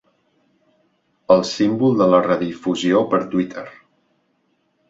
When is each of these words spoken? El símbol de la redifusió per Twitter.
El 1.35 1.43
símbol 1.51 1.95
de 2.01 2.07
la 2.13 2.23
redifusió 2.29 3.05
per 3.13 3.21
Twitter. 3.35 3.67